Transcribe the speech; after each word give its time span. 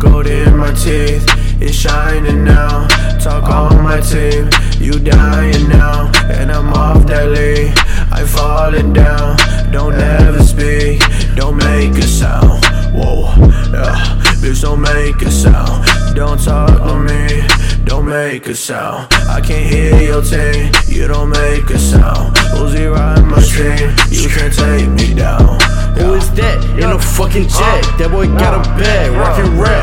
Gold 0.00 0.26
in 0.26 0.56
my 0.56 0.72
teeth, 0.72 1.26
it's 1.60 1.74
shining 1.74 2.42
now. 2.42 2.88
Talk 3.18 3.50
on 3.50 3.82
my 3.82 4.00
team, 4.00 4.48
you 4.80 4.98
dying 4.98 5.68
now. 5.68 6.10
And 6.30 6.50
I'm 6.50 6.72
off 6.72 7.06
that 7.06 7.28
lead, 7.28 7.74
I 8.10 8.24
falling 8.24 8.94
down. 8.94 9.36
Don't 9.70 9.92
ever 9.92 10.42
speak, 10.42 11.02
don't 11.36 11.56
make 11.56 11.92
a 11.98 12.02
sound. 12.02 12.64
Whoa, 12.94 13.28
yeah, 13.74 14.16
bitch, 14.40 14.62
don't 14.62 14.80
make 14.80 15.20
a 15.20 15.30
sound. 15.30 15.84
Don't 16.16 16.42
talk 16.42 16.78
to 16.78 16.98
me, 16.98 17.42
don't 17.84 18.06
make 18.06 18.46
a 18.46 18.54
sound. 18.54 19.06
I 19.28 19.42
can't 19.42 19.68
hear 19.70 20.00
your 20.00 20.22
team, 20.22 20.72
you 20.88 21.08
don't 21.08 21.28
make 21.28 21.68
a 21.68 21.78
sound. 21.78 22.34
Uzi 22.56 22.90
ride 22.90 23.22
my 23.26 23.40
team, 23.42 23.92
you 24.10 24.30
can't 24.30 24.54
take 24.54 24.88
me 24.88 25.14
down. 25.14 25.60
Who 26.00 26.14
is 26.14 26.30
that 26.32 26.64
in 26.80 26.88
a 26.90 26.98
fucking 26.98 27.48
jet? 27.48 27.82
That 27.98 28.08
boy 28.10 28.26
got 28.26 28.54
a 28.56 28.62
bag, 28.80 29.12
rockin' 29.12 29.60
rap, 29.60 29.79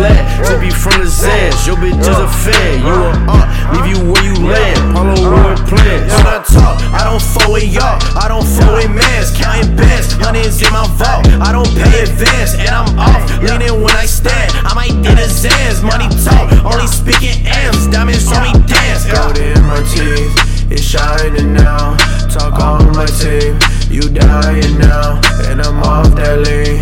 glad 0.00 0.24
to 0.48 0.56
be 0.56 0.70
from 0.72 0.96
the 0.96 1.08
Zans. 1.08 1.68
Your 1.68 1.76
bitch 1.76 2.00
is 2.00 2.08
a 2.08 2.30
fan. 2.40 2.80
You 2.80 2.96
a 2.96 3.12
up, 3.36 3.48
leave 3.76 3.88
you 3.92 4.00
where 4.08 4.24
you 4.24 4.36
land. 4.40 4.96
Follow 4.96 5.20
world 5.28 5.60
plans. 5.68 6.08
When 6.08 6.24
I 6.24 6.40
talk, 6.40 6.80
I 6.96 7.04
don't 7.04 7.20
fuck 7.20 7.52
with 7.52 7.68
y'all. 7.68 8.00
I 8.16 8.24
don't 8.32 8.46
fuck 8.48 8.80
with 8.80 8.88
mans. 8.88 9.36
Counting 9.36 9.76
bands, 9.76 10.16
money's 10.16 10.56
in 10.64 10.72
my 10.72 10.88
vault. 10.96 11.28
I 11.44 11.52
don't 11.52 11.68
pay 11.76 12.08
advance, 12.08 12.56
and 12.56 12.72
I'm 12.72 12.88
off. 12.96 13.20
Leaning 13.44 13.76
when 13.84 13.92
I 13.92 14.06
stand. 14.08 14.48
I 14.64 14.72
might 14.72 14.96
get 15.04 15.20
a 15.20 15.28
Zans. 15.28 15.84
Money 15.84 16.08
talk, 16.24 16.48
only 16.64 16.88
speaking 16.88 17.36
M's. 17.44 17.84
Diamonds 17.92 18.24
on 18.32 18.40
me 18.40 18.52
dance. 18.64 19.04
Gold 19.04 19.36
in 19.36 19.60
my 19.68 19.84
teeth, 19.92 20.32
it's 20.72 20.80
shining 20.80 21.52
now. 21.52 21.96
Talk 22.32 22.56
on 22.56 22.96
my 22.96 23.04
team, 23.20 23.60
you 23.92 24.08
dying 24.08 24.78
now. 24.80 25.20
And 25.44 25.60
I'm 25.60 25.82
off 25.84 26.08
that 26.16 26.40
lean. 26.40 26.80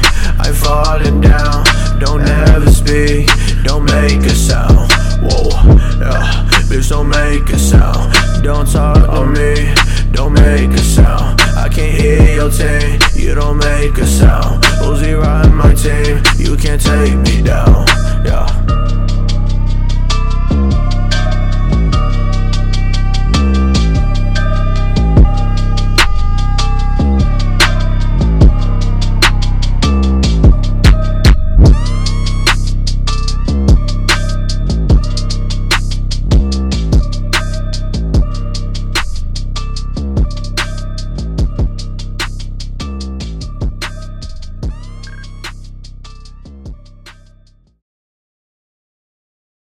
Bitch, 6.69 6.91
don't 6.91 7.09
make 7.09 7.49
a 7.49 7.59
sound. 7.59 8.13
Don't 8.43 8.71
talk 8.71 9.09
on 9.09 9.33
me, 9.33 9.73
don't 10.13 10.35
make 10.35 10.71
a 10.71 10.79
sound. 10.79 11.41
I 11.57 11.69
can't 11.69 11.99
hear 11.99 12.35
your 12.35 12.51
team, 12.51 13.01
you 13.15 13.35
don't 13.35 13.57
make 13.57 13.97
a 13.97 14.07
sound. 14.07 14.63
Uzi 14.83 15.19
riding 15.19 15.55
my 15.55 15.73
team, 15.73 16.23
you 16.37 16.57
can't 16.57 16.81
take 16.81 17.17
me 17.17 17.43
down. 17.43 17.68